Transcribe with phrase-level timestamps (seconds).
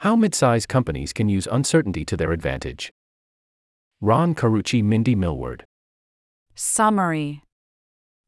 [0.00, 2.90] How mid-size companies can use uncertainty to their advantage.
[4.00, 5.66] Ron Carucci Mindy Millward.
[6.54, 7.42] Summary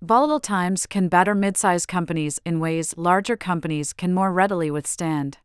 [0.00, 5.36] Volatile times can batter mid-size companies in ways larger companies can more readily withstand.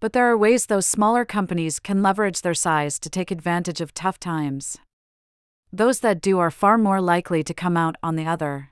[0.00, 3.94] But there are ways those smaller companies can leverage their size to take advantage of
[3.94, 4.76] tough times.
[5.72, 8.70] Those that do are far more likely to come out on the other.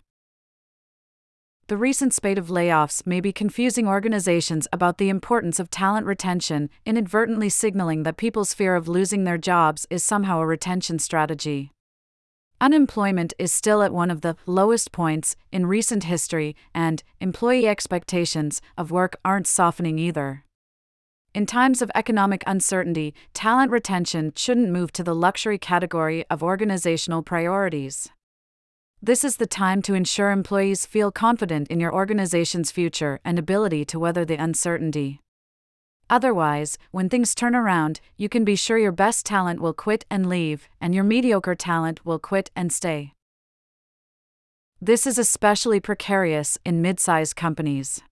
[1.69, 6.71] The recent spate of layoffs may be confusing organizations about the importance of talent retention,
[6.85, 11.73] inadvertently signaling that people's fear of losing their jobs is somehow a retention strategy.
[12.61, 18.63] Unemployment is still at one of the lowest points in recent history, and employee expectations
[18.79, 20.45] of work aren't softening either.
[21.35, 27.25] In times of economic uncertainty, talent retention shouldn't move to the luxury category of organizational
[27.25, 28.09] priorities.
[29.07, 33.85] This is the time to ensure employees feel confident in your organization's future and ability
[33.85, 35.21] to weather the uncertainty.
[36.11, 40.29] Otherwise, when things turn around, you can be sure your best talent will quit and
[40.29, 43.13] leave, and your mediocre talent will quit and stay.
[44.81, 48.03] This is especially precarious in mid sized companies.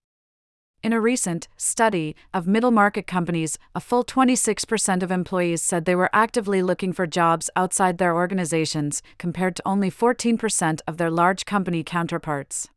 [0.85, 5.95] In a recent study of middle market companies, a full 26% of employees said they
[5.95, 11.47] were actively looking for jobs outside their organizations, compared to only 14% of their large
[11.47, 12.69] company counterparts.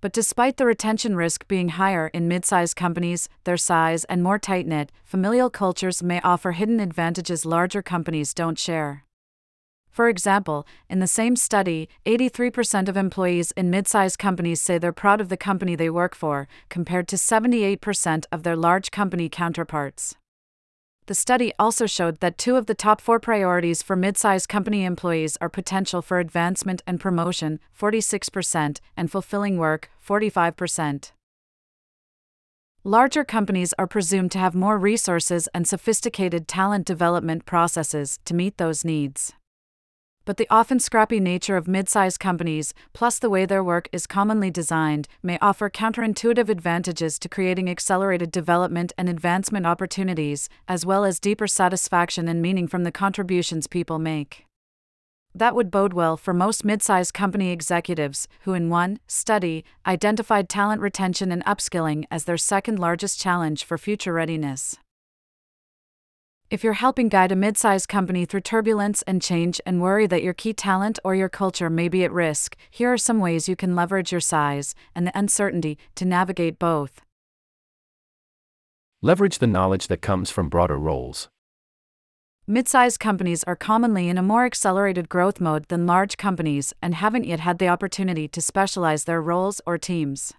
[0.00, 4.38] But despite the retention risk being higher in mid sized companies, their size and more
[4.38, 9.05] tight knit, familial cultures may offer hidden advantages larger companies don't share.
[9.96, 14.92] For example, in the same study, 83% of employees in mid sized companies say they're
[14.92, 20.14] proud of the company they work for, compared to 78% of their large company counterparts.
[21.06, 24.84] The study also showed that two of the top four priorities for mid sized company
[24.84, 31.12] employees are potential for advancement and promotion, 46%, and fulfilling work, 45%.
[32.84, 38.58] Larger companies are presumed to have more resources and sophisticated talent development processes to meet
[38.58, 39.32] those needs
[40.26, 44.06] but the often scrappy nature of mid sized companies, plus the way their work is
[44.06, 51.04] commonly designed, may offer counterintuitive advantages to creating accelerated development and advancement opportunities, as well
[51.04, 54.44] as deeper satisfaction and meaning from the contributions people make.
[55.34, 60.48] That would bode well for most mid sized company executives, who in one study identified
[60.48, 64.76] talent retention and upskilling as their second largest challenge for future readiness.
[66.48, 70.22] If you're helping guide a mid sized company through turbulence and change and worry that
[70.22, 73.56] your key talent or your culture may be at risk, here are some ways you
[73.56, 77.00] can leverage your size and the uncertainty to navigate both.
[79.02, 81.28] Leverage the knowledge that comes from broader roles.
[82.46, 86.94] Mid sized companies are commonly in a more accelerated growth mode than large companies and
[86.94, 90.32] haven't yet had the opportunity to specialize their roles or teams.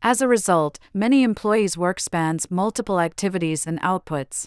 [0.00, 4.46] As a result, many employees' work spans multiple activities and outputs.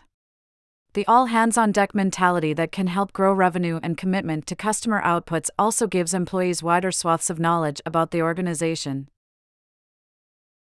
[0.94, 5.02] The all hands on deck mentality that can help grow revenue and commitment to customer
[5.02, 9.10] outputs also gives employees wider swaths of knowledge about the organization.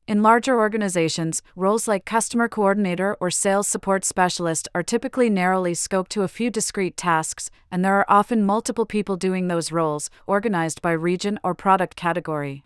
[0.08, 6.10] In larger organizations, roles like customer coordinator or sales support specialist are typically narrowly scoped
[6.10, 10.82] to a few discrete tasks, and there are often multiple people doing those roles, organized
[10.82, 12.64] by region or product category.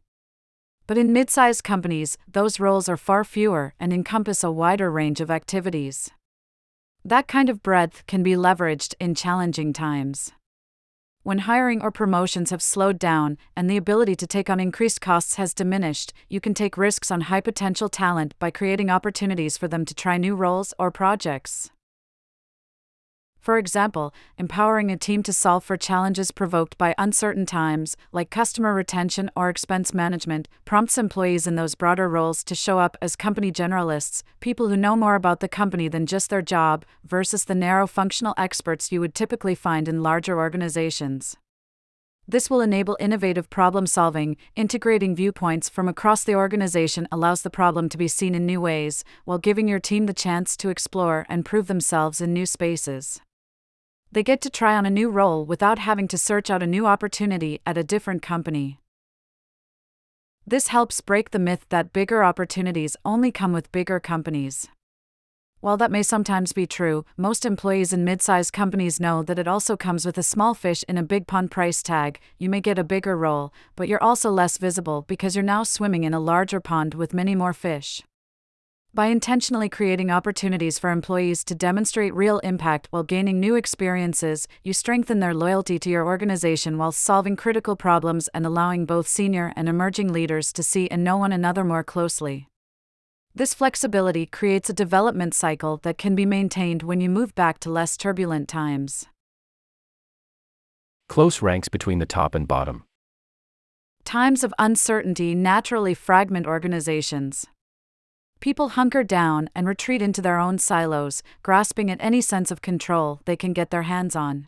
[0.87, 5.19] But in mid sized companies, those roles are far fewer and encompass a wider range
[5.19, 6.09] of activities.
[7.05, 10.33] That kind of breadth can be leveraged in challenging times.
[11.23, 15.35] When hiring or promotions have slowed down and the ability to take on increased costs
[15.35, 19.85] has diminished, you can take risks on high potential talent by creating opportunities for them
[19.85, 21.71] to try new roles or projects.
[23.49, 28.75] For example, empowering a team to solve for challenges provoked by uncertain times, like customer
[28.75, 33.51] retention or expense management, prompts employees in those broader roles to show up as company
[33.51, 37.87] generalists, people who know more about the company than just their job, versus the narrow
[37.87, 41.35] functional experts you would typically find in larger organizations.
[42.27, 47.89] This will enable innovative problem solving, integrating viewpoints from across the organization allows the problem
[47.89, 51.43] to be seen in new ways, while giving your team the chance to explore and
[51.43, 53.19] prove themselves in new spaces.
[54.11, 56.87] They get to try on a new role without having to search out a new
[56.87, 58.79] opportunity at a different company.
[60.47, 64.67] This helps break the myth that bigger opportunities only come with bigger companies.
[65.61, 69.47] While that may sometimes be true, most employees in mid sized companies know that it
[69.47, 72.19] also comes with a small fish in a big pond price tag.
[72.39, 76.03] You may get a bigger role, but you're also less visible because you're now swimming
[76.03, 78.01] in a larger pond with many more fish.
[78.91, 84.73] By intentionally creating opportunities for employees to demonstrate real impact while gaining new experiences, you
[84.73, 89.69] strengthen their loyalty to your organization while solving critical problems and allowing both senior and
[89.69, 92.47] emerging leaders to see and know one another more closely.
[93.35, 97.69] This flexibility creates a development cycle that can be maintained when you move back to
[97.69, 99.05] less turbulent times.
[101.07, 102.85] Close ranks between the top and bottom.
[104.03, 107.45] Times of uncertainty naturally fragment organizations.
[108.41, 113.19] People hunker down and retreat into their own silos, grasping at any sense of control
[113.25, 114.47] they can get their hands on.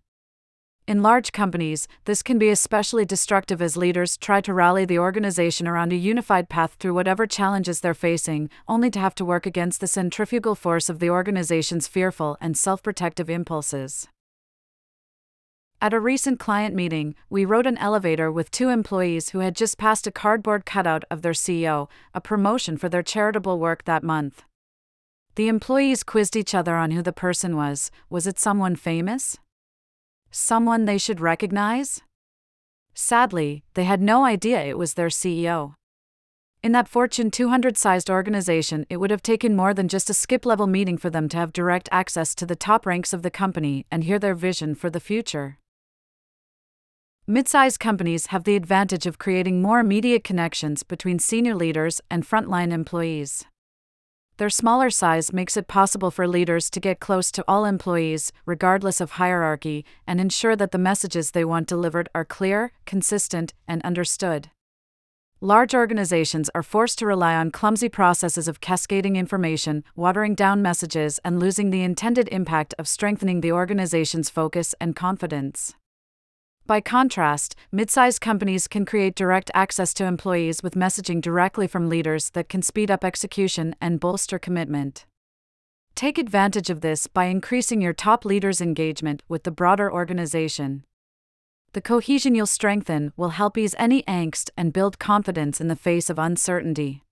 [0.88, 5.68] In large companies, this can be especially destructive as leaders try to rally the organization
[5.68, 9.82] around a unified path through whatever challenges they're facing, only to have to work against
[9.82, 14.08] the centrifugal force of the organization's fearful and self protective impulses.
[15.84, 19.80] At a recent client meeting, we rode an elevator with two employees who had just
[19.80, 24.44] passed a cardboard cutout of their CEO, a promotion for their charitable work that month.
[25.34, 29.40] The employees quizzed each other on who the person was was it someone famous?
[30.30, 32.04] Someone they should recognize?
[32.94, 35.74] Sadly, they had no idea it was their CEO.
[36.62, 40.46] In that Fortune 200 sized organization, it would have taken more than just a skip
[40.46, 43.88] level meeting for them to have direct access to the top ranks of the company
[43.90, 45.58] and hear their vision for the future.
[47.32, 52.74] Mid-sized companies have the advantage of creating more immediate connections between senior leaders and frontline
[52.74, 53.46] employees.
[54.36, 59.00] Their smaller size makes it possible for leaders to get close to all employees, regardless
[59.00, 64.50] of hierarchy, and ensure that the messages they want delivered are clear, consistent, and understood.
[65.40, 71.18] Large organizations are forced to rely on clumsy processes of cascading information, watering down messages,
[71.24, 75.76] and losing the intended impact of strengthening the organization's focus and confidence.
[76.72, 82.30] By contrast, mid-sized companies can create direct access to employees with messaging directly from leaders
[82.30, 85.06] that can speed up execution and bolster commitment.
[85.96, 90.86] Take advantage of this by increasing your top leaders' engagement with the broader organization.
[91.74, 96.10] The cohesion you'll strengthen will help ease any angst and build confidence in the face
[96.10, 97.04] of uncertainty.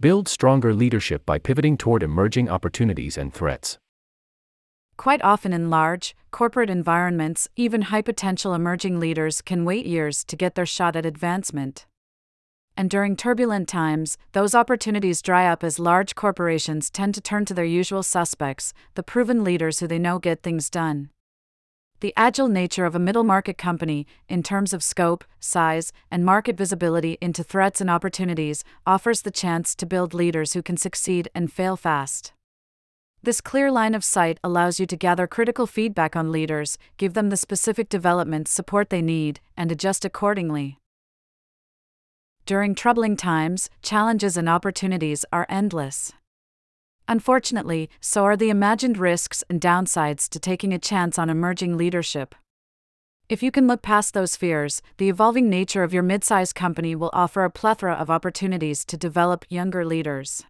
[0.00, 3.78] Build stronger leadership by pivoting toward emerging opportunities and threats.
[5.00, 10.36] Quite often in large, corporate environments, even high potential emerging leaders can wait years to
[10.36, 11.86] get their shot at advancement.
[12.76, 17.54] And during turbulent times, those opportunities dry up as large corporations tend to turn to
[17.54, 21.08] their usual suspects, the proven leaders who they know get things done.
[22.00, 26.58] The agile nature of a middle market company, in terms of scope, size, and market
[26.58, 31.50] visibility into threats and opportunities, offers the chance to build leaders who can succeed and
[31.50, 32.34] fail fast.
[33.22, 37.28] This clear line of sight allows you to gather critical feedback on leaders, give them
[37.28, 40.78] the specific development support they need, and adjust accordingly.
[42.46, 46.12] During troubling times, challenges and opportunities are endless.
[47.08, 52.34] Unfortunately, so are the imagined risks and downsides to taking a chance on emerging leadership.
[53.28, 56.96] If you can look past those fears, the evolving nature of your mid sized company
[56.96, 60.42] will offer a plethora of opportunities to develop younger leaders.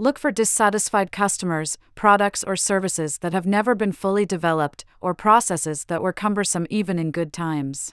[0.00, 5.84] Look for dissatisfied customers, products or services that have never been fully developed, or processes
[5.88, 7.92] that were cumbersome even in good times.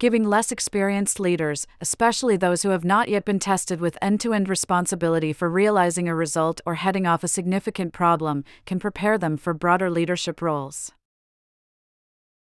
[0.00, 4.34] Giving less experienced leaders, especially those who have not yet been tested with end to
[4.34, 9.36] end responsibility for realizing a result or heading off a significant problem, can prepare them
[9.36, 10.90] for broader leadership roles.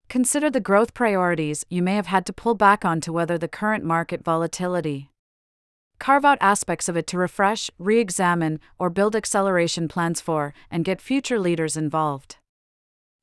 [0.09, 3.47] Consider the growth priorities you may have had to pull back on to weather the
[3.47, 5.11] current market volatility.
[5.99, 10.85] Carve out aspects of it to refresh, re examine, or build acceleration plans for, and
[10.85, 12.37] get future leaders involved.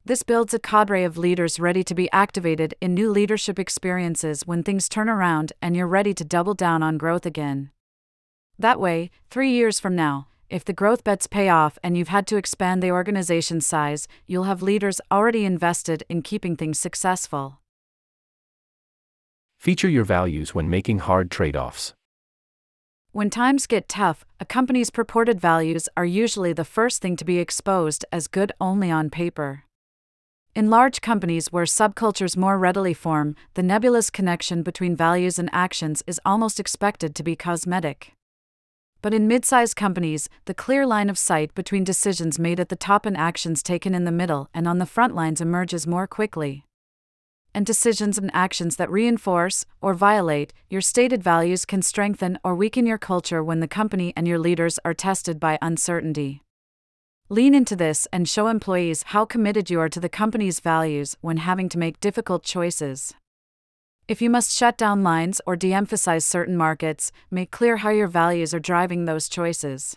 [0.04, 4.62] This builds a cadre of leaders ready to be activated in new leadership experiences when
[4.62, 7.72] things turn around and you're ready to double down on growth again.
[8.60, 12.28] That way, three years from now, if the growth bets pay off and you've had
[12.28, 17.62] to expand the organization's size, you'll have leaders already invested in keeping things successful.
[19.58, 21.94] Feature your values when making hard trade offs.
[23.16, 27.40] When times get tough, a company's purported values are usually the first thing to be
[27.40, 29.64] exposed as good only on paper.
[30.54, 36.04] In large companies where subcultures more readily form, the nebulous connection between values and actions
[36.06, 38.12] is almost expected to be cosmetic.
[39.02, 42.76] But in mid sized companies, the clear line of sight between decisions made at the
[42.76, 46.65] top and actions taken in the middle and on the front lines emerges more quickly
[47.56, 52.86] and decisions and actions that reinforce or violate your stated values can strengthen or weaken
[52.86, 56.42] your culture when the company and your leaders are tested by uncertainty.
[57.30, 61.38] Lean into this and show employees how committed you are to the company's values when
[61.38, 63.14] having to make difficult choices.
[64.08, 68.08] If you must shut down lines or de emphasize certain markets, make clear how your
[68.08, 69.96] values are driving those choices.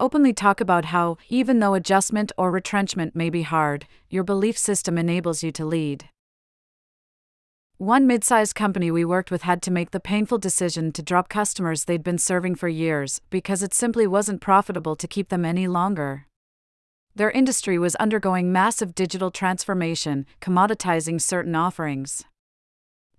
[0.00, 4.98] Openly talk about how, even though adjustment or retrenchment may be hard, your belief system
[4.98, 6.08] enables you to lead.
[7.84, 11.28] One mid sized company we worked with had to make the painful decision to drop
[11.28, 15.68] customers they'd been serving for years because it simply wasn't profitable to keep them any
[15.68, 16.24] longer.
[17.14, 22.24] Their industry was undergoing massive digital transformation, commoditizing certain offerings.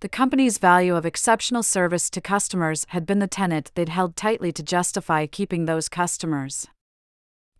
[0.00, 4.50] The company's value of exceptional service to customers had been the tenet they'd held tightly
[4.50, 6.66] to justify keeping those customers.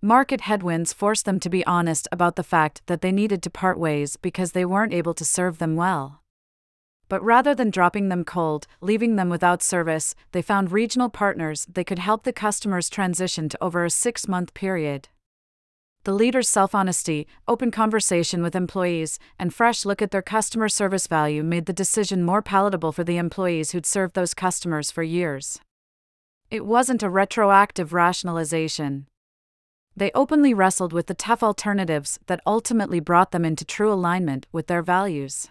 [0.02, 3.78] Market headwinds forced them to be honest about the fact that they needed to part
[3.78, 6.20] ways because they weren't able to serve them well.
[7.08, 11.84] But rather than dropping them cold, leaving them without service, they found regional partners they
[11.84, 15.08] could help the customers transition to over a six month period.
[16.02, 21.06] The leader's self honesty, open conversation with employees, and fresh look at their customer service
[21.06, 25.60] value made the decision more palatable for the employees who'd served those customers for years.
[26.48, 29.08] It wasn't a retroactive rationalization.
[29.96, 34.68] They openly wrestled with the tough alternatives that ultimately brought them into true alignment with
[34.68, 35.48] their values.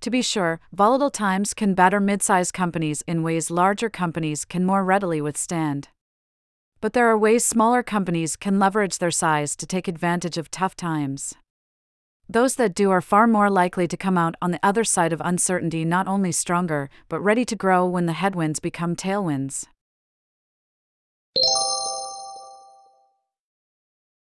[0.00, 4.64] To be sure, volatile times can batter mid sized companies in ways larger companies can
[4.64, 5.88] more readily withstand.
[6.80, 10.76] But there are ways smaller companies can leverage their size to take advantage of tough
[10.76, 11.34] times.
[12.28, 15.22] Those that do are far more likely to come out on the other side of
[15.24, 19.66] uncertainty not only stronger, but ready to grow when the headwinds become tailwinds.